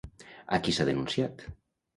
A 0.57 0.59
qui 0.67 0.73
s'ha 0.77 0.89
denunciat? 0.89 1.47